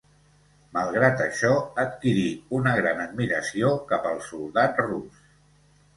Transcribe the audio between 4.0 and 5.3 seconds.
al soldat rus.